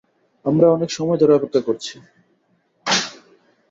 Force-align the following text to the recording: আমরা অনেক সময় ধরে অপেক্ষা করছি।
আমরা 0.45 0.67
অনেক 0.69 0.89
সময় 0.91 1.19
ধরে 1.21 1.33
অপেক্ষা 1.35 1.61
করছি। 1.67 1.95